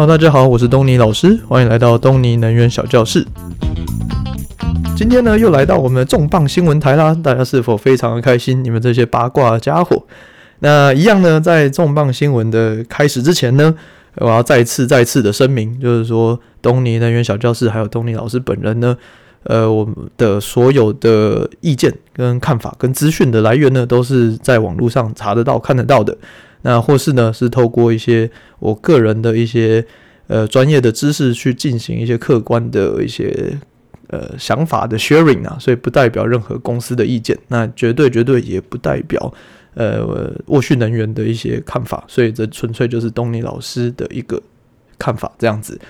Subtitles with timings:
[0.00, 3.22] 好大家好，我是东尼老师，欢迎来到东尼能源小教室。
[4.96, 8.64] 今天呢，又来到我们的重磅新闻台啦，大家是否非常的开心？
[8.64, 10.02] 你们这些八卦的家伙。
[10.60, 13.74] 那一样呢，在重磅新闻的开始之前呢，
[14.14, 18.96] 我要再次再次的声明，就是说东尼能源小教室还有东尼老师本人呢，
[19.42, 26.16] 呃，我们的所有的意见跟看法跟资讯的来源呢，都是在网络上查得到、看得到的。
[26.62, 29.82] 那或是呢，是透过一些我个人的一些
[30.26, 33.58] 呃专业的知识去进行一些客观的一些
[34.08, 39.32] 呃想法的 sharing 啊，所以不代表任何公司的意见，那绝对绝对也不代表
[39.72, 44.42] 呃沃旭能源的一些看法，所以这纯粹就是东尼老师的一个
[44.98, 45.80] 看法这样子。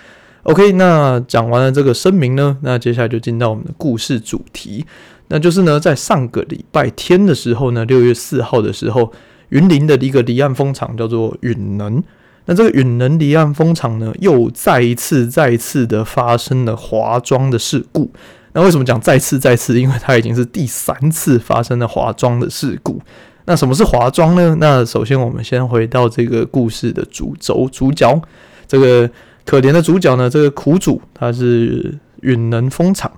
[0.44, 4.86] OK，那讲完了这个声明呢，那接下来就进到我们的故事主题，
[5.26, 9.12] 那就是呢，在上个礼拜天的时候呢，六月四号的时候。
[9.50, 12.02] 云林的一个离岸风场叫做允能，
[12.46, 18.10] 那这个允能离岸风场呢，又再一次、再一次的发生了滑桩的事故。
[18.52, 19.80] 那为什么讲再次、再次？
[19.80, 23.00] 因为它已经是第三次发生了滑桩的事故。
[23.44, 24.56] 那什么是滑桩呢？
[24.58, 28.20] 那首先我们先回到这个故事的主轴、主角，
[28.66, 29.08] 这个
[29.44, 33.10] 可怜的主角呢，这个苦主，他是允能风场。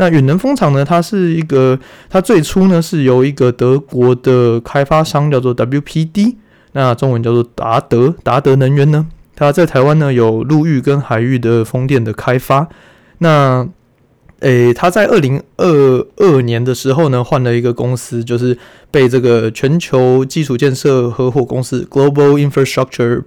[0.00, 0.82] 那允能风场呢？
[0.82, 6.36] 它是一个，它最初呢是由一个德国的开发商叫做 WPD，
[6.72, 9.06] 那中文叫做达德达德能源呢。
[9.36, 12.66] 它在台湾呢有陆域跟海域的风电的开发。
[13.18, 13.68] 那，
[14.38, 18.56] 诶，它在二零二二年的时候呢换了一个公司，就是
[18.90, 23.24] 被这个全球基础建设合伙公司 Global Infrastructure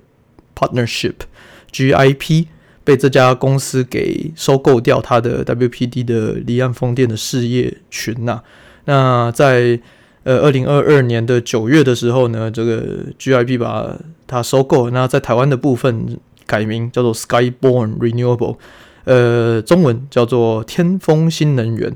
[0.56, 2.48] Partnership（GIP）。
[2.84, 8.42] 被这家公司给收购掉，它的 WPD 的离岸风电的事业群呐、
[8.86, 9.80] 那在
[10.24, 18.58] 呃二零二二年的九月的时候呢，这个 GIP 把它收购，那在台湾的部分改名叫做 Skyborn Renewable，
[19.06, 21.96] 呃，中文叫做天风新能源。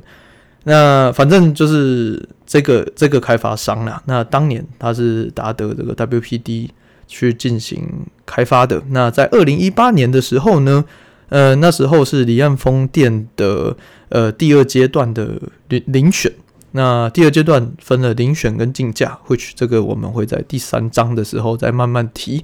[0.64, 4.02] 那反正就是这个这个开发商啦。
[4.06, 6.70] 那当年他是达德这个 WPD。
[7.08, 8.84] 去进行开发的。
[8.90, 10.84] 那在二零一八年的时候呢，
[11.30, 13.76] 呃，那时候是离岸风电的
[14.10, 16.32] 呃第二阶段的遴遴选。
[16.72, 22.44] 那第二阶段分了遴选跟竞价，which 这个我们会在第三章的时候再慢慢提。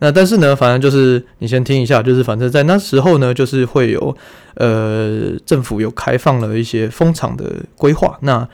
[0.00, 4.14] 那但是呢，反正就是你先听一下，就是反正在那时候呢，就是会有
[4.54, 8.18] 呃政府有开放了一些风场的规划。
[8.22, 8.46] 那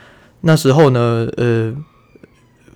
[0.43, 1.75] 那时候呢，呃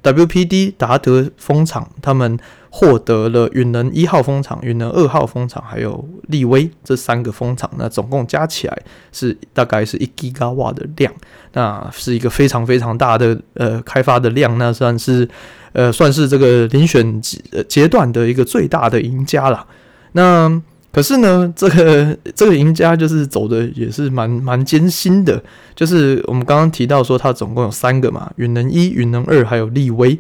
[0.03, 2.39] ，WPD 达德风场他们。
[2.73, 11.13] 获得了允能一号风场、允能二号风场，还有立威这三个风场，那总共加起来是大概是一吉瓦的量，
[11.55, 15.29] 那是一个非常非常大的呃开发的量，那算是
[15.73, 17.39] 呃算是这个遴选阶
[17.69, 19.67] 阶段的一个最大的赢家了。
[20.13, 25.43] 那可是呢，这个这个赢家就是走的也是蛮蛮艰辛的，
[25.75, 30.17] 就是我们刚刚提到说，它总共有三个嘛，允能一、允能二，还有立威。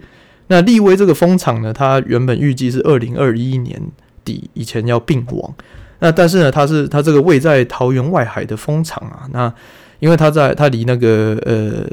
[0.51, 3.81] 那力威这个风场呢，它原本预计是二零二一年
[4.25, 5.55] 底以前要并网。
[6.01, 9.29] 那但是呢，它是它这个位在桃园外海的风场啊。
[9.33, 9.53] 那
[10.01, 11.87] 因为它在它离那个呃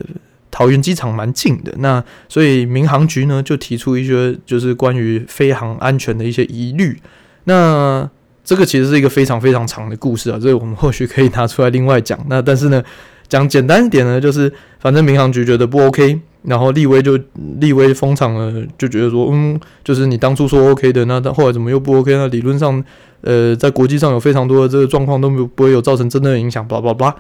[0.50, 7.00] 桃园机场蛮近的，那所以民航局呢就提出一些就是关于飞航安全的一些疑虑。
[7.44, 8.10] 那
[8.44, 12.20] 这个其实是一个非常非常长的故事啊，这个我们或许可以拿出来另外讲。
[12.28, 12.84] 那但是呢，
[13.28, 16.20] 讲简单一点呢，就是反正民航局觉得不 OK。
[16.48, 17.20] 然后立威就
[17.60, 22.10] 立威风场呢，就觉得说，嗯，就是你当初说 OK 的，那后来怎么又不 OK？
[22.14, 22.82] 那理论上，
[23.20, 27.14] 呃，在国际上有非常多的这个状况都没有不会有造成真正的影响，叭叭叭。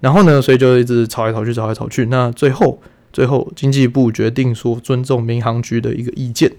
[0.00, 2.04] 然后呢，所以就一直吵来吵去，吵来吵去。
[2.10, 2.78] 那最后，
[3.14, 6.52] 最后经济部决定说尊重民航局的一个意见。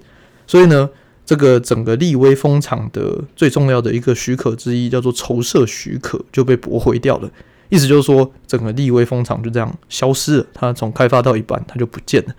[0.44, 0.90] 所以呢，
[1.24, 7.30] 这个整个立威风场的最重要的一个许可之一，叫做筹设许可，就被驳回掉了。
[7.68, 12.34] 意思就是说，整个力威风场就这样消失了，它从开发到一半，它就不见了。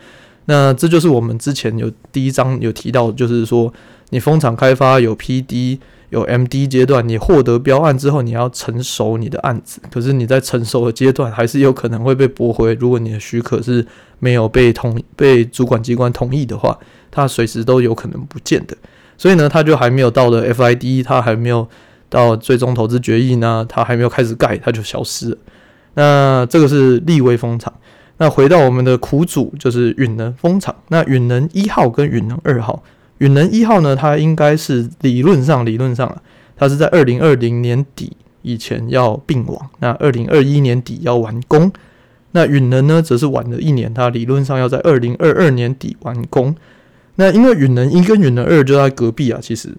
[0.46, 3.72] 那这就是我们之前有第一章有提到，就是说，
[4.10, 5.78] 你风场开发有 PD
[6.10, 9.80] 有 MD 阶段，你获得标案之后，你要成熟你的案子。
[9.92, 12.74] 可是你在成熟的阶段，还是有可能会被驳回。
[12.74, 13.86] 如果你的许可是
[14.18, 16.76] 没有被同被主管机关同意的话，
[17.12, 18.76] 它随时都有可能不见的。
[19.16, 21.68] 所以呢，它就还没有到了 FID，它还没有。
[22.10, 25.38] 到最终投资决议呢，它还没有开始盖，它就消失了。
[25.94, 27.74] 那这个是立威风场。
[28.18, 30.76] 那回到我们的苦主，就是允能风场。
[30.90, 32.84] 那允能一号跟允能二号，
[33.20, 36.22] 允能一号呢，它应该是理论上，理论上啊，
[36.58, 38.12] 它是在二零二零年底
[38.42, 41.72] 以前要并网，那二零二一年底要完工。
[42.32, 46.54] 那允能呢，则是晚了一年，它理论上要在二零二二年底完工。
[47.16, 49.76] 那因为允能一跟允能二就在隔壁啊，其实。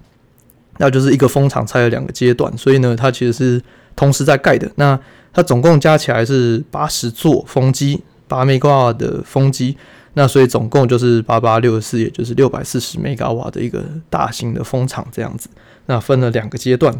[0.83, 3.63] 那就是一个风场拆了两个阶段，所以呢，它其实是
[3.95, 4.67] 同时在盖的。
[4.77, 4.99] 那
[5.31, 9.77] 它总共加起来是八十座风机，八 m 瓦的风机。
[10.15, 15.51] 那所以总共就是八八六十四，也就是六百四十 m 瓦的一个大型的风场这样子。
[15.85, 16.99] 那分了两个阶段。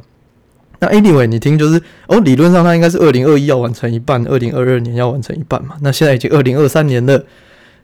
[0.81, 5.77] 那 anyway，你听就是哦，理论上它应该是二零二一要完成一半，二零二二年要完成一半嘛。
[5.81, 7.25] 那现在已经二零二三年了。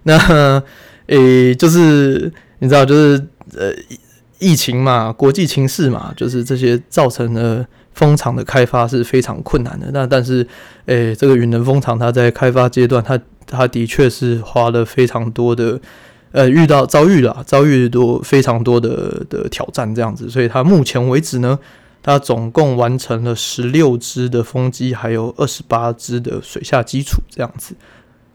[0.02, 0.62] 那
[1.06, 3.26] 诶、就是你知道，就是
[3.56, 3.72] 呃。
[4.38, 9.90] 疫情嘛，国际情势嘛，就是这些造成了风场的开发是非常困难的。
[9.92, 10.46] 那但是，
[10.84, 15.80] 诶、这个云能风场它在开发阶段，它它的确是花了非常多的，
[16.32, 20.28] 呃，遇到遭遇了遭遇多非常多的的挑战这样子。
[20.28, 21.58] 所以它目前为止呢，
[22.02, 27.74] 它总共完成了十六只的风机，还有二十八只的水下基础这样子。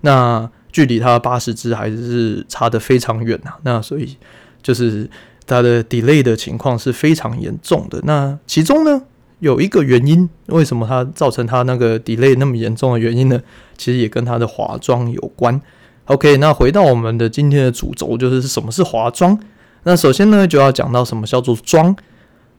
[0.01, 3.59] 那距离它八十只还是差得非常远啊。
[3.61, 4.17] 那所以
[4.63, 5.07] 就是。
[5.45, 7.99] 它的 delay 的情况是非常严重的。
[8.03, 9.01] 那其中呢，
[9.39, 13.41] 有一个原因，为什么它造成它那个 delay 那么严重的原因呢？
[13.77, 15.61] 其实也跟它的华装有关。
[16.05, 19.37] OK，那回到我们的今天的主轴，就是什么是华装。
[19.83, 21.95] 那首先呢，就要讲到什么叫做装。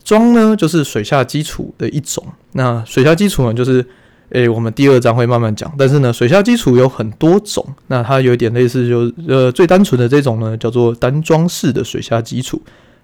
[0.05, 2.25] 装呢，就是水下基础的一种。
[2.53, 3.87] 那水下基础呢，就是。
[4.33, 12.61] 诶、我们第二章会慢慢讲，但是呢，水下基础有很多种，那它有一点类似就，就呃最单纯的这种呢，叫做单桩式的水下基础。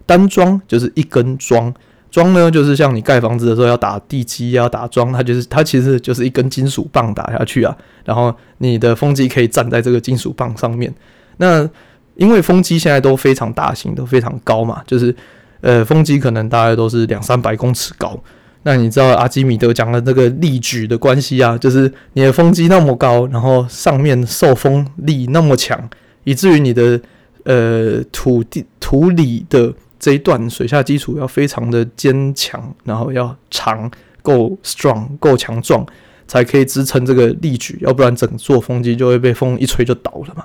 [0.06, 1.72] 单桩就是一根桩，
[2.10, 7.76] 桩呢就是像你盖房子的时候要打地基要打桩，它就是它其实就是一根金属棒打下去啊，
[8.06, 10.90] 然后你的风机可以站在这个金属棒上面。
[11.36, 11.68] 那
[12.14, 15.14] 因为风机现在都非常大型，都非常高嘛，就是
[15.60, 18.18] 呃风机可能大概都是两三百公尺高。
[18.64, 25.88] 那你知道阿基米德讲的这个力矩的关系啊，就是你的风机那么高，然后上面受风力那么强，
[26.24, 27.00] 以至于你的
[27.44, 33.90] 呃土地土里的这一段水下基础要非常的坚强，然后要长
[34.22, 35.86] 够 strong 够强壮，
[36.26, 40.44] 才可以支撑这个力矩，要不然整座风机就会被风一吹就倒了嘛。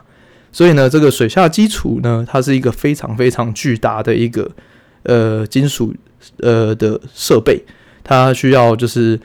[0.51, 4.49] 所以呢，这个水下基础呢，它是一个非常非常巨大的一个
[5.01, 5.93] 呃金属
[6.37, 7.59] 呃的设备。
[8.03, 9.17] 它需要就是，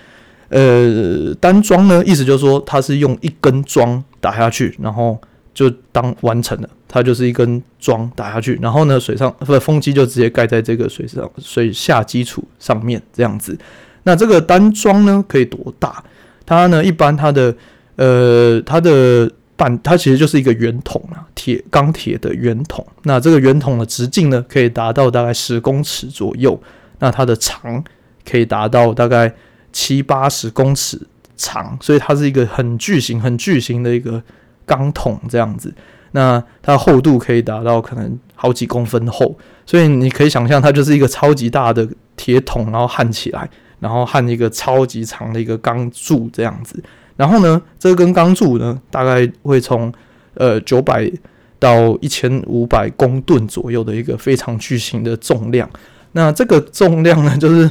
[0.51, 5.21] 呃，单桩呢，意思就是说它是用一根桩打下去，然后
[5.53, 13.59] 就当完成了，它就是一根桩打下去，然后呢，水上不风机就直接盖在这个水上水下基础上面这样子。
[14.05, 16.03] 那这个单桩呢可以多大？
[16.47, 17.55] 它呢一般它的
[17.97, 22.87] 呃它的板它其实就是一个圆筒啊，铁钢铁的圆筒。
[23.03, 26.59] 那这个圆筒的直径呢可以达到大概十公尺左右，
[27.01, 27.83] 那它的长。
[28.29, 29.33] 可以达到大概
[29.73, 31.01] 七八十公尺
[31.37, 34.23] 长，所以它是一个很巨型、很巨型的一个
[34.67, 35.73] 钢筒这样子。
[36.13, 43.49] 那它厚度可以达到可能好几公分厚，所以你可以想象它就是一个超级大的铁桶，然后焊起来，
[43.79, 46.83] 然后焊一个超级长的一个钢柱这样子。
[47.17, 49.93] 然后呢，这根钢柱呢，大概会从
[50.35, 51.11] 呃九百
[51.59, 55.69] 到一千五百公吨左右的一个非常巨型的重量。
[56.13, 57.71] 那这个重量呢，就是。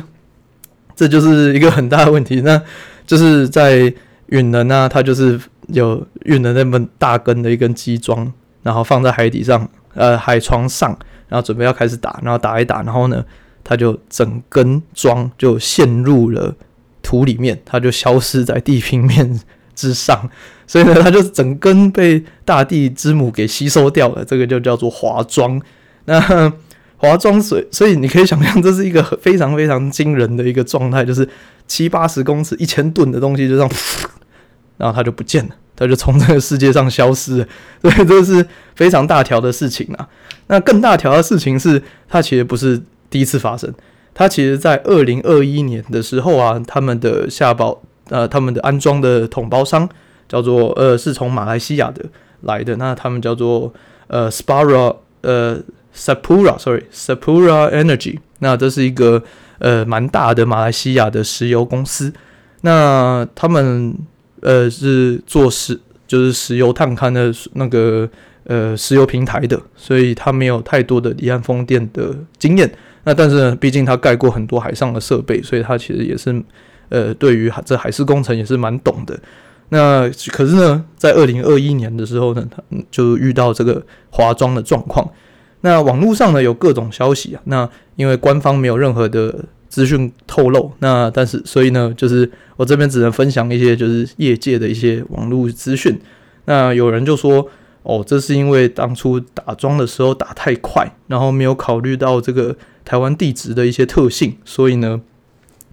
[0.98, 2.60] 这就是一个很大的问题，那
[3.06, 3.94] 就是在
[4.26, 8.34] 允能啊，它就是有允能那么大根的一根基桩，
[8.64, 10.90] 然后放在海底上，呃，海床上，
[11.30, 13.24] 然后准备要开始打，然后打一打，然后呢，
[13.64, 16.56] 它就整根桩就陷入了
[17.04, 19.40] 土里面，它就消失在地平面
[19.76, 20.28] 之上，
[20.66, 25.62] 所以呢，它就整根被大地之母给吸收掉了，这个就叫做滑桩。
[26.06, 26.52] 那
[27.00, 31.28] 滑桩水，所以你可以想象，这是一个 非常非常惊人的一个状态，就是
[31.68, 33.72] 七八十公尺、一千吨的东西就这样，
[34.78, 37.48] 然后它就不见了，它就从这个世界上消失了。
[37.84, 38.44] 所以这是
[38.76, 40.10] 非常大条的事情啊。
[40.48, 43.72] 那更大条的事情是，它其实不是第一次发生，
[44.16, 49.88] 它其实在二零二一年的时候啊，他们的下包呃，他们的安装的统包商
[50.28, 52.04] 叫做呃，是从马来西亚的
[52.42, 53.72] 来的，那他们叫做
[54.08, 55.60] 呃，Spara 呃。
[55.98, 59.24] Sapura，sorry，Sapura Energy，那这是一个
[59.58, 62.14] 呃蛮大的马来西亚的石油公司。
[62.62, 63.98] 那他们
[64.42, 68.08] 呃是做石，就是石油探勘的那个
[68.44, 72.72] 呃石油平台的，所以他没有太多的离岸风电的经验。
[73.04, 76.44] 那但是呢，毕竟他盖过很多海上的设备，所以他其实也是
[76.90, 79.20] 呃对于这海事工程也是蛮懂的。
[79.70, 82.62] 那可是呢，在二零二一年的时候呢，他
[82.92, 85.08] 就遇到这个华装的状况。
[85.62, 96.00] 那网络上呢有各种消息啊，那因为官方没有任何的资讯透露，那但是所以呢，就是我这边只能分享一些就是业界的一些网络资讯。
[96.46, 97.50] 那有人就说，
[97.84, 105.02] 哦，这是因为当初打桩的时候打太快，然后没有考虑到这个台湾地质的一些特性，所以呢，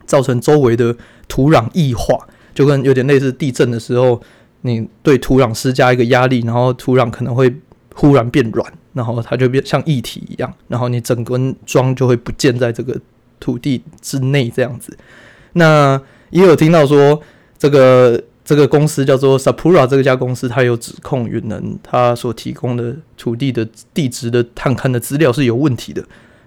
[0.05, 0.97] 造成周围的
[1.29, 4.21] 土壤异化，就跟有点类似地震的时候，
[4.63, 7.55] 你对土壤施加一个压力，然后土壤可能会
[7.95, 12.99] 忽然变软，然后它就变像液体一样，然后你整根桩就会不见在这个
[13.39, 14.97] 土地之内这样子。
[15.53, 17.21] 那也有听到说，
[17.59, 26.05] 这个这个公司叫做 Sapura 这家公司，它有指控云能它所提供的土地的地质的探勘的资料是有问题的。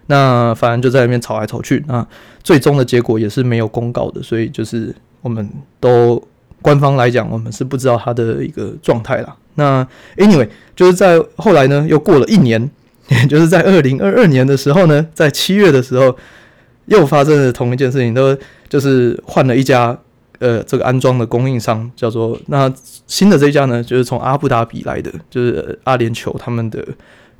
[0.07, 2.07] 那反正就在那边吵来吵去，那
[2.41, 5.49] 最终的结果也是没有公告的，所以就是我们
[5.79, 6.21] 都
[6.67, 9.33] 官方来讲，我们是不知道它的一个状态啦。
[9.55, 10.45] 那 anyway，
[10.75, 12.69] 就是在后来呢，又过了一年，
[13.07, 16.13] 也 就是在二零二二年的时候呢，在七月的时候，
[16.87, 19.97] 又发生了同一件事情，都就是换了一家
[20.39, 22.69] 呃这个安装的供应商，叫做那
[23.07, 26.85] 新的这一家呢，就是从阿布达比来的，就是阿联酋他们的。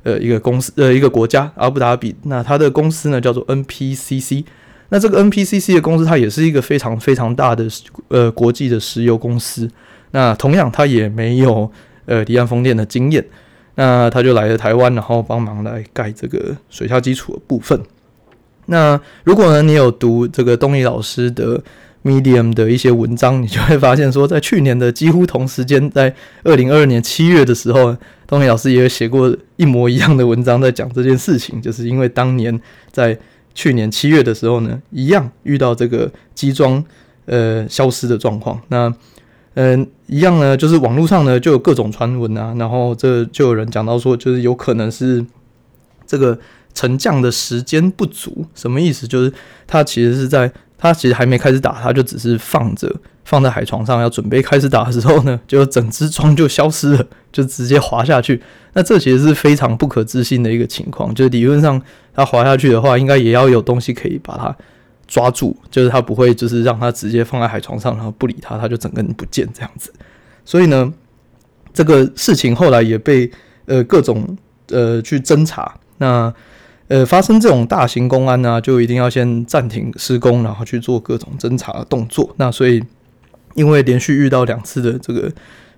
[0.04, 2.14] 呃，一个公司，呃，一个国家，阿布达比。
[2.22, 4.44] 那他的公司呢，叫做 NPCC。
[4.90, 7.66] 那这个 NPCC 的公司，它也是一个非常非常大的
[8.08, 9.70] 呃国际的石油公司。
[10.12, 11.70] 那同样，它也没有
[12.06, 13.24] 呃离岸风电的经验。
[13.80, 17.80] 那他就来了台湾，然后帮忙来盖这个水下基础的部分。
[18.66, 21.62] 那如果呢，你有读这个东尼老师的
[22.02, 33.16] Medium 的一些文章，你就会发现说，在去年的几乎同时间，在二零二二年七月的时候，东尼老师也有写过一模一样的文章，在讲这件事情，就是因为当年在
[33.58, 36.84] 去年七月的时候呢，一样遇到这个机桩
[37.26, 38.60] 呃消失的状况。
[38.68, 38.94] 那
[39.54, 45.26] 嗯、一样呢，就是网络上呢就有各种传闻啊，然后这就有人讲到说，就是有可能是
[46.06, 46.38] 这个
[46.72, 49.08] 沉降的时间不足，什么意思？
[49.08, 49.32] 就是
[49.66, 50.52] 它其实是在。
[50.80, 52.88] 他其实还没开始打，他就只是放着，
[53.24, 58.40] 放在海床上，要准备开始打的时候呢， 就整只装就消失了，就直接滑下去。
[58.74, 61.12] 那这其实是非常不可置信的一个情况。
[61.12, 61.82] 就理论上，
[62.18, 64.56] 它滑下去的话，应该也要有东西可以把它
[65.06, 69.92] 抓住，就是它不会就是让它直接放在海床上，然后不理它，它就整个人不见这样子。
[70.44, 70.92] 所以呢，
[71.72, 73.30] 这个事情后来也被
[73.66, 74.36] 呃各种
[74.70, 75.72] 呃去侦查。
[75.98, 76.34] 那
[76.88, 82.34] 呃，发生这种大型公安呢、啊，就一定要先暂停施工，然后去做各种侦查动作。
[82.38, 82.82] 那所以，
[83.54, 85.30] 因为连续遇到两次的这个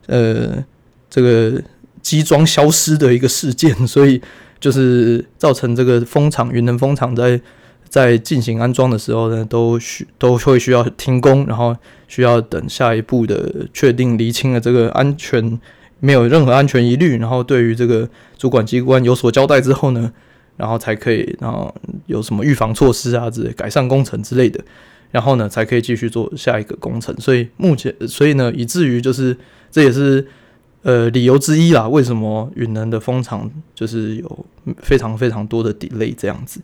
[0.06, 0.64] 呃
[1.10, 1.60] 这个
[2.00, 4.22] 机桩消失的一个事件，所以
[4.60, 7.40] 就是造成这个风场云能风场在
[7.88, 11.74] 在进行安装的时候呢，都需都会需要停工，然后
[12.06, 15.58] 需要等下一步的确定厘清了这个安全
[15.98, 20.12] 没有任何安全疑虑，然后对于这个主管机关有所交代之后呢。
[20.56, 21.74] 然后才可以，然后
[22.04, 24.62] 有什么预防措施啊之类，改善工程之类的，
[25.10, 27.18] 然后呢才可以继续做下一个工程。
[27.18, 29.34] 所以目前，所以呢，以至于就是
[29.70, 30.26] 这也是
[30.82, 31.88] 呃理由之一啦。
[31.88, 34.46] 为什么云南的风场就是有
[34.82, 36.60] 非常非常多的 delay 这样子？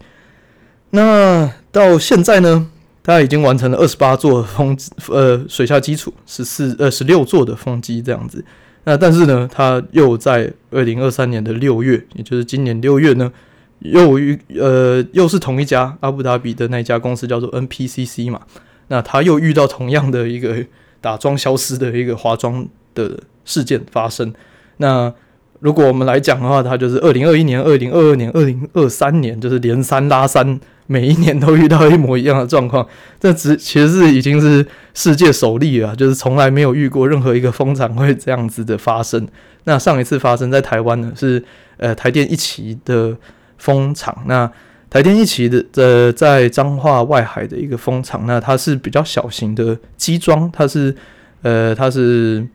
[0.90, 2.68] 那到现在呢，
[3.02, 4.76] 它已经完成了二十八座风
[5.08, 8.44] 呃水下基础，十四呃十六座的风机这样子。
[8.84, 13.32] 那但是呢，它又在二零二三年的六月，也就是今年六月呢。
[13.80, 18.40] 又遇呃，又是同一家阿布达比的那家公司，叫做 NPCC 嘛。
[18.88, 20.64] 那他又遇到同样的一个
[21.02, 24.34] 打桩消失的一个滑桩的事件发生。
[24.78, 25.12] 那
[25.60, 32.84] 如果我们来讲的话，它就是二零二一年、二零二二年、二零二三年，就是连三拉三，每一年都遇到一模一样的状况。
[33.20, 39.28] 这只其实是已经是世界首例了，就是从来没有遇过任何一个风场会这样子的发生。
[39.62, 41.44] 那上一次发生在台湾呢，是
[41.76, 43.16] 呃台电一期的。
[43.58, 44.52] 风场，那
[44.90, 50.94] 台电一期的呃，在彰化外海的一个风场，那它是比较小型的机桩，它是
[51.40, 52.46] 呃，它是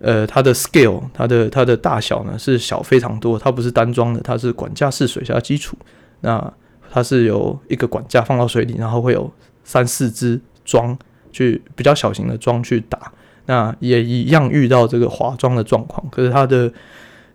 [0.00, 5.76] 呃，它的 scale，它的它的大小呢是小非常多，它不是单装的，它是管架式水下基础，
[6.20, 6.52] 那
[6.90, 9.30] 它是有一个管架放到水里，然后会有
[9.64, 10.98] 三四支桩
[11.32, 13.12] 去比较小型的桩去打，
[13.46, 16.72] 那也一样遇到这个滑桩的状况，可是它的。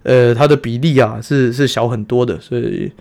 [0.06, 2.92] 呃，它的比例啊是是小很多的，所以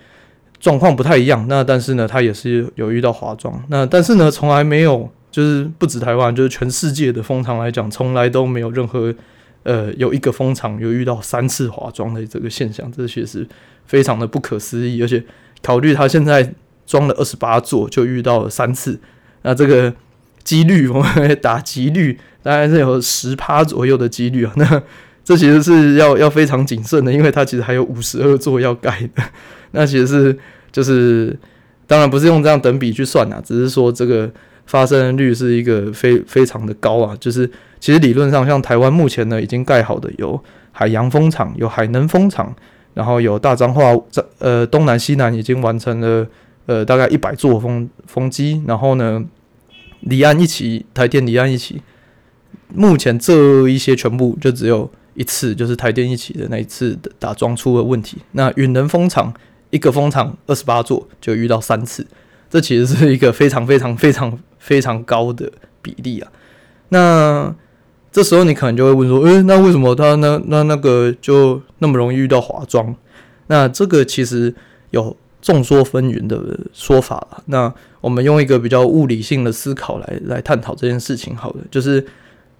[0.61, 1.45] 状况不太一样。
[1.49, 3.61] 那但是呢，它也是有遇到滑桩。
[3.67, 9.13] 那但是呢，从来没有，就是不止台湾，就是全世界的风场来讲，从来都没有任何
[9.65, 13.47] 呃有一个风场有遇到三次滑桩的这个现象，这确实
[13.87, 15.03] 非常的不可思议。
[15.03, 15.23] 而且
[15.63, 16.55] 考虑它现在
[16.87, 18.99] 装了二十八座，就遇到了三次，
[19.43, 19.95] 那这个
[20.43, 24.53] 几率我们打几率，大概是有十趴左右的几率啊。
[24.57, 24.83] 那
[25.25, 29.23] 这其实是要要非常谨慎的，因为它其实还有五十二 座要盖的。
[29.71, 30.37] 那其实是
[30.73, 31.39] 就是，
[31.87, 34.29] 当然不是用这样等比去算啊，只是说这个
[34.67, 37.17] 发生率是一个非非常的高啊。
[37.21, 37.49] 就是
[37.83, 42.55] 其实理论上，像台湾目前呢已经盖好的有海洋风场、有海能风场，
[42.95, 46.25] 然后有大彰化在、呃东南西南已经完成了
[46.67, 49.21] 呃，大概一百座风风机，然后呢，
[50.03, 51.83] 离岸一起，台电离岸一起，
[52.73, 58.19] 目前这一些全部就只有一次，就是台电一起的那一次的打桩出了问题。
[58.31, 59.35] 那云能风场
[59.71, 62.07] 一个风场二十八座就遇到三次，
[62.49, 65.51] 这其实是一个非常非常非常非常高的
[65.83, 66.31] 比例啊。
[66.91, 67.53] 那
[68.13, 72.95] 这时候你可能就会问说，诶、那为什么他那那那个就那么容易遇到滑桩？
[73.49, 74.55] 那这个其实
[74.91, 75.17] 有。
[75.45, 77.43] 众说纷纭的说法了。
[77.47, 81.35] 那我们用一个比较物理性的思考来来探讨这件事情。
[81.35, 82.07] 好的，就是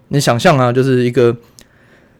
[0.09, 1.33] 你想象啊，就是一个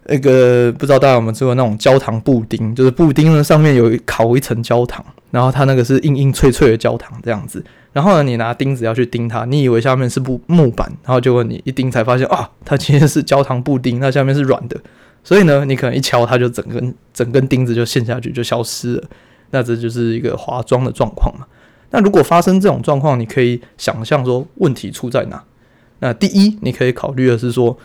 [0.06, 7.62] 那个不知道大家有没有吃过那种焦糖布丁，就是布丁呢上面有烤一层焦糖，然后它那个是硬硬脆脆的焦糖这样子。
[7.94, 14.76] 然后呢，你拿钉子要去钉它，你以为下面是木木板，然后结果你一钉才发现啊，它其实是焦糖布丁，那下面是软的。
[15.24, 19.04] 所以呢，你可能一敲它就整根整根钉子就陷下去，就消失了。
[19.52, 21.46] 那这就是一个滑桩的状况嘛。
[21.92, 25.44] 那如果发生这种状况，你可以想象说问题出在哪？
[26.00, 27.78] 那第一，你可以考虑的是说，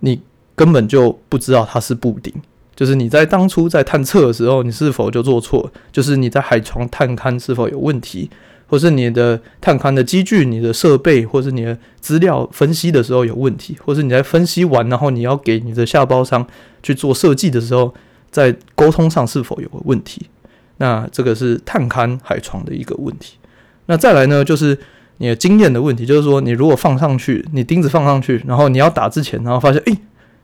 [0.00, 0.20] 你
[0.54, 2.32] 根本就不知道它是布丁，
[2.76, 5.72] 就是你在当初在探测的时候，你是否就做错？
[5.90, 8.30] 就是你在海床探勘是否有问题，
[8.68, 16.46] 或是你的探勘的机具、你的设备，或是你的资料分析的时候有问题，或是你在分析完，然后你要给你的下包商
[16.82, 17.92] 去做设计的时候，
[18.30, 20.28] 在沟通上是否有问题？
[20.76, 23.38] 那这个是探勘海床的一个问题。
[23.86, 24.78] 那再来呢，就是
[25.16, 29.98] 你的经验的问题，就是说你如果放上去，你钉子放上去，然后你要打之前，然后发现，诶，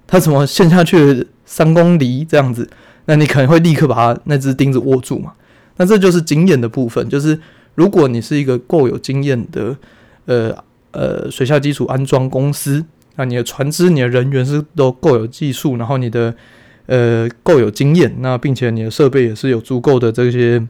[0.06, 2.68] 它怎么陷下去三公里这样子？
[3.04, 5.34] 那你可能会立刻把它那只钉子握住嘛。
[5.76, 7.38] 那这就是经验的部分，就是
[7.74, 9.76] 如果你是一个够有经验的，
[10.26, 10.56] 呃
[10.92, 12.84] 呃，水下基础安装公司，
[13.16, 16.34] 那你的船只、你的人员是都够有技术，然后你的。
[16.86, 20.62] 呃，够有经验，那并且你的设备也是有足够的这些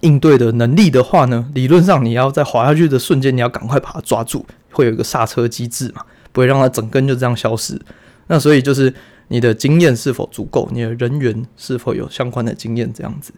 [0.00, 6.02] 应对的能力的话呢，理论上你要在滑下去的瞬间，你要赶快把它抓住，会有一个刹车机制嘛，
[6.32, 7.80] 不会让它整根就这样消失。
[8.26, 8.92] 那所以就是
[9.28, 13.32] 你的经验是否足够，你的人员是否有相关的经验这样子。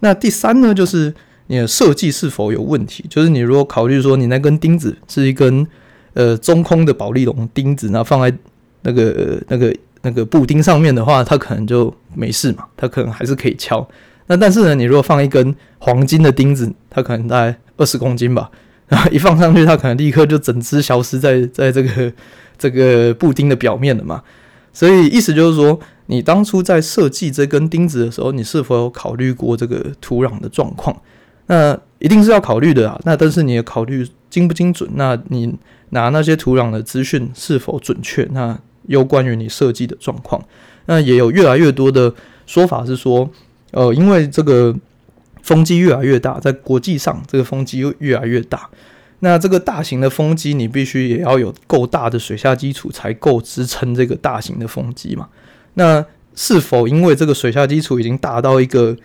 [0.00, 1.12] 那第三呢，就是
[1.46, 5.66] 你的设计是否有问题，就是你如果考虑说你那根钉子是一根
[6.14, 8.36] 呃中空的保利龙钉子，那放在
[8.82, 9.74] 那个、那个。
[10.04, 13.88] 那个布丁上面的话，它可能就没事嘛，它可能还是可以敲。
[14.26, 18.50] 那但是呢，你如果放一根黄金的钉子，它可能大概二十公斤吧，
[18.88, 22.12] 然后一放上去，它可能立刻就整只消失在在这个
[22.58, 24.20] 这个布丁的表面了嘛。
[24.72, 31.00] 所以意思就是说，你当初在设计这根钉子的时候，你是否有考虑过这个土壤的状况？
[31.52, 32.98] 那一定是要考虑的啊。
[33.04, 34.88] 那但是你的考虑精不精准？
[34.94, 35.54] 那你
[35.90, 38.26] 拿那些土壤的资讯是否准确？
[38.32, 40.42] 那有关于你设计的状况，
[40.86, 42.12] 那也有越来越多的
[42.46, 43.28] 说法是说，
[43.72, 44.74] 呃，因为这个
[45.42, 48.68] 风机越来越大，在国际上这个风机又越来越大，
[49.20, 55.28] 那这个大型的风机你必须也要有够大的水下基础才够支撑这个大型的风机嘛？
[55.74, 58.96] 那是否因为这个水下基础已经达到一个，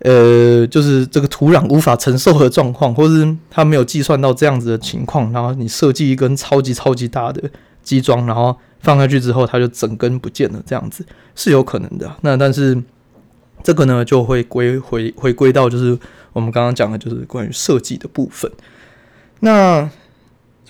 [0.00, 7.42] 呃，就是这个土壤无法承受的状况，或是他没有计算到这样子的情况，然后你设计一根超级超级大的
[7.82, 12.10] 机桩，然后放下去之后，它就整根不见了，这样子是有可能的。
[12.20, 12.82] 那但是
[13.62, 15.98] 这个呢，就会归回回归到就是
[16.34, 18.50] 我们刚刚讲的，就是关于设计的部分。
[19.40, 19.88] 那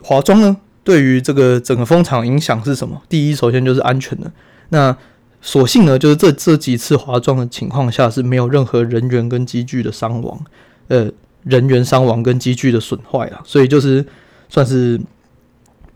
[0.03, 3.03] 华中呢，对于这个整个风场影响是什么？
[3.09, 4.31] 第一，首先就是安全的。
[4.69, 4.97] 那
[5.45, 10.41] 所幸呢，就是这这几次滑撞的情况下是没有任何人员跟机具的伤亡，
[10.89, 11.09] 呃，
[11.43, 14.05] 人员伤亡跟机具的损坏了，所以就是
[14.49, 14.99] 算是。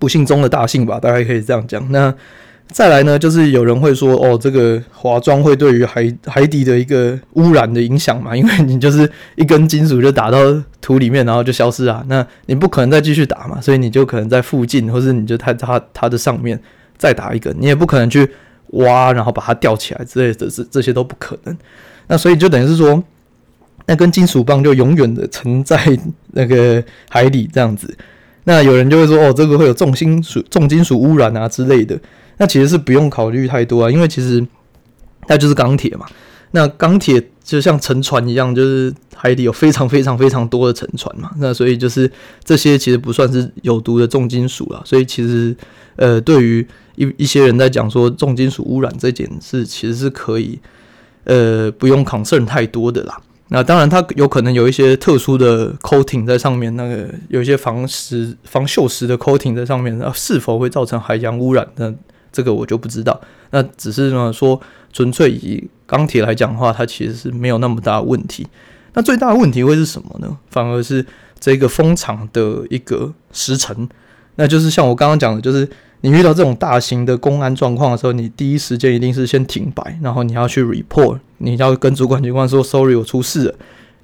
[0.01, 1.85] 不幸中的大幸吧，大概可以这样讲。
[1.91, 2.15] 那
[2.69, 8.37] 再来呢，就是有人会说，哦，这个滑桩会对于海海底的一个污染的影响嘛？
[8.37, 10.39] 因为你就是一根金属就打到
[10.81, 12.05] 土里面，然后就消失啊。
[12.07, 16.63] 那你不可能再继续打嘛，所以你就可能在附近，或是你就在它它的上面
[16.97, 18.31] 再打一根，你也不可能去
[18.71, 21.57] 挖，然后把它吊起来之类的，这这些都不可能。
[22.07, 23.03] 那所以就等于是说，
[23.87, 25.79] 那根金属棒就永远的沉在
[26.33, 27.97] 那个海底这样子。
[28.45, 31.99] 那有人就会说，哦，这个会有重金属、重金属污染啊之类的。
[32.39, 34.47] 那其实是不用考虑太多啊，因为其实
[35.27, 36.07] 它就是钢铁嘛。
[36.53, 41.31] 那钢铁就像沉船一样，就是海底有非常非常非常多的沉船嘛。
[41.39, 42.11] 那所以就是
[42.45, 44.83] 这些其实不算是有毒的重金属了。
[44.85, 45.57] 所以其实
[45.97, 50.59] 呃，对于一一些人在讲说重金属污染这件事，其实是可以
[51.25, 53.21] 呃不用 concern 太多的啦。
[53.51, 61.67] 那当然，它有可能有一些特殊的 coating 在上面，那个有一些防蚀、防锈蚀的 coating 在上面，那是否会造成海洋污染？
[61.77, 61.91] 那
[62.31, 63.19] 这个我就不知道。
[63.51, 64.61] 那只是呢说，
[64.93, 68.47] 纯粹以钢铁来讲的话，它其实是没有那么大问题。
[68.93, 70.37] 那最大的问题会是什么呢？
[70.51, 71.05] 反而是
[71.41, 73.89] 这个封厂的一个时程，
[74.37, 75.69] 那就是像我刚刚讲的，就是
[76.03, 83.55] 你遇到这种大型的公安状况的时候，你第一时间一定是先停摆，然后你要去 report，你要跟主管机关说 sorry，我出事了。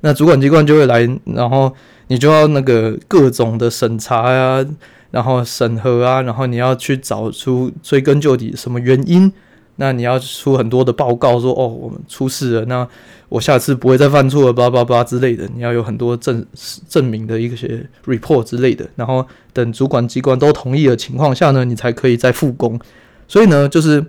[0.01, 1.73] 那主管机关就会来，然后
[2.09, 4.67] 你就要那个各种的审查呀、啊，
[5.11, 9.33] 然后审核啊，然后你要去找出追根究底什么原因。
[9.77, 12.87] 那你要出很多的报告说，哦，我们出事了，那
[13.29, 15.49] 我下次不会再犯错了，叭叭叭之类的。
[15.55, 16.45] 你要有很多证
[16.89, 22.79] 证明的一些 report 之类的，然后等主管机关都同意的情况下呢，你才可以再复工。
[23.27, 24.05] 所以呢，就是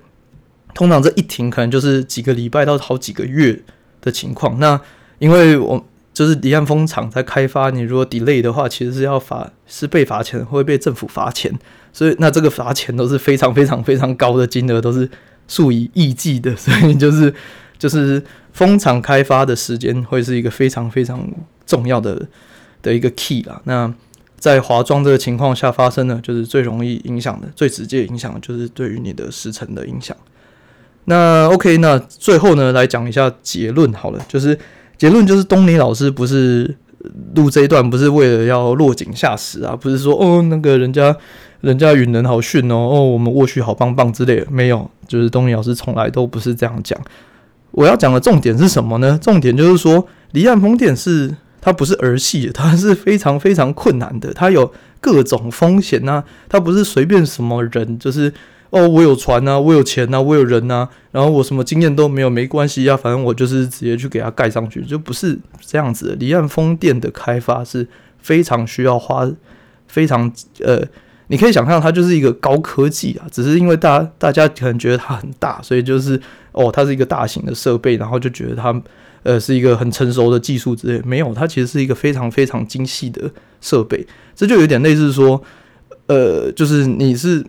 [0.73, 3.60] 通常这一停可能就是几个礼拜到好几个月
[4.01, 4.60] 的情况。
[4.60, 4.80] 那
[5.17, 11.51] 因为我就是离岸风场在开发，你如果 delay 的话，其实是要罚，是被罚钱，会被政府罚钱。
[11.91, 15.10] 所以那这个罚钱都是非常非常非常高的金额，都是
[15.48, 16.54] 数以亿计的。
[16.58, 17.34] 所以就是
[17.78, 21.28] 就是风场开发的时间会是一个非常非常
[21.66, 22.26] 重要的
[22.82, 23.62] 的一个 key 啦。
[23.66, 23.94] 那
[24.38, 30.16] 在华装这个情况下发生呢，就是最容易影响的、最直接影响的就是对于你的时程的影响。
[31.06, 34.58] 那 OK，那最后呢，来讲一下结论好了，就是。
[34.98, 36.74] 结论就是，东尼老师不是
[37.36, 41.15] 录这一段，不是为了要落井下石啊，不是说哦那个人家
[41.62, 47.00] 人家云人好逊哦，哦我们沃旭好棒棒之类的，没有，就是东尼老师从来都不是这样讲。
[47.71, 49.19] 我要讲的重点是什么呢？
[49.21, 58.34] 重点就是说，离岸风电是它不是儿戏，它是非常非常困难的，它有各种风险呐，它不是随便什么人就是。
[58.76, 66.16] 哦，我有船啊，我有钱啊，我有人啊，然后我什么经验都没有，没关系呀、反正我就是直接去给它盖上去，就不是这样子的。
[66.16, 67.88] 离岸风电的开发是
[68.20, 69.26] 非常需要花
[69.88, 70.84] 非常呃，
[71.28, 76.20] 你可以想象它就是一个高科技啊，只是因为大大家可能觉得它很大，所以就是
[76.52, 78.84] 哦，它是一个大型的设备，然后就觉得它
[79.24, 85.42] 呃是一个很成熟的技术之类，没有，它其实是一个非常非常精细的设备，这就有点类似说，
[86.08, 87.42] 呃，就是你是。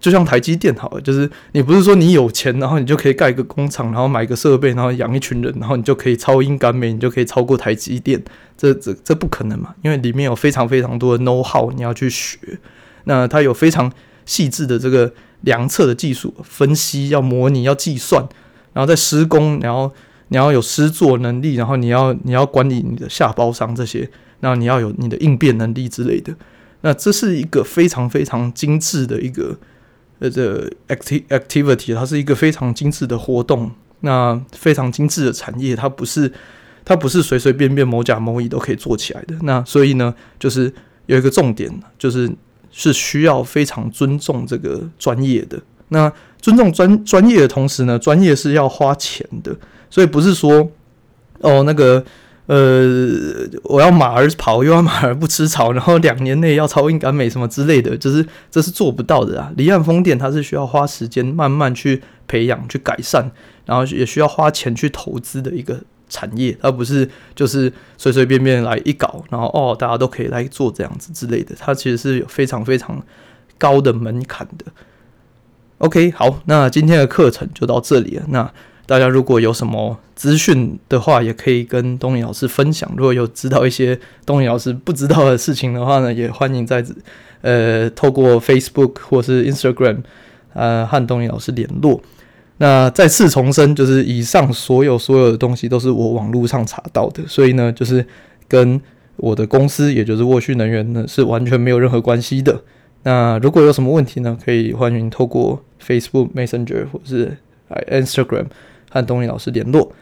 [0.00, 8.22] 就像台积电好了，就是你不是说你有钱，然后你就可以盖一个工厂，然后买个设备，然后养一群人，然后你就可以超英赶美，你就可以超过台积电，
[8.56, 9.74] 这这这不可能嘛？
[9.82, 12.38] 因为里面有非常非常多的 know how，你要去学。
[13.04, 13.90] 那它有非常
[14.24, 18.24] 细致的这个量测的技术，分析要模拟要计算，
[18.74, 19.92] 然后在施工，然后
[20.28, 24.08] 你要有施作能力，然后你要你要管理你的下包商这些，
[24.38, 26.32] 然后你要有你的应变能力之类的。
[26.82, 29.58] 那这是一个非常非常精致的一个。
[30.20, 36.32] 呃，这 acti activity 它是一个非常精致的活动，那非常精致的产业，它不是
[36.84, 39.34] 它不是随随便便某甲某乙都可以做起来的。
[39.42, 40.72] 那所以呢，就是
[41.06, 42.30] 有一个重点，就是
[42.70, 45.60] 是需要非常尊重这个专业的。
[45.88, 49.56] 那尊重专专业的同时呢，专业是要花钱的，
[49.88, 50.70] 所以不是说
[51.40, 52.04] 哦那个。
[52.48, 59.52] 呃，我要马儿跑，又要马儿不吃草，然后两年内要超英赶美什么之类的，就是这是做不到的啊。
[59.58, 63.30] 离岸风电它是需要花时间慢慢去培养、去改善，
[63.66, 71.54] 然后也需要花钱去投资的一个产业，而不是就是随随便便来一搞，然后哦大家都可以来做这样子之类的。
[71.58, 73.02] 它其实是有非常非常
[73.58, 74.64] 高的门槛的。
[75.76, 78.24] OK，好，那今天的课程就到这里了。
[78.28, 78.50] 那。
[78.88, 82.90] 大家如果有什么资讯的话，也可以跟东尼老师分享。
[82.96, 86.82] 如果有知道一些东尼老师不知道的事情的话呢，也欢迎在
[87.42, 89.98] 呃透过 Facebook 或是 Instagram
[90.54, 92.00] 呃和东尼老师联络。
[92.56, 98.02] 那再次重申，就是以上所有所有的东西都是我网络上查到的，所以呢，就是
[98.48, 98.80] 跟
[99.16, 102.62] 我的公司，也就是沃旭能源呢，是完全没有任何关系的。
[103.02, 107.36] 那如果有什么问题呢，可以欢迎透过 Facebook Messenger 或是
[107.90, 108.46] Instagram。
[108.90, 109.92] 和东尼老师联络。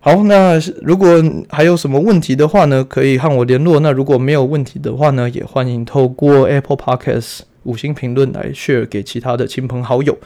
[0.00, 1.08] 好，那如果
[1.48, 3.80] 还有什么问题的话呢，可以和我联络。
[3.80, 10.18] 那如果没有问题的话呢，也欢迎透过 Apple Podcast 五星评论来 share 给其他的亲朋好友。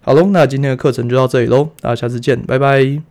[0.00, 3.09] 好喽，那今天的课程就到这里喽，那下次见，拜拜。